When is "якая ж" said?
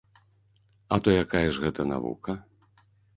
1.23-1.65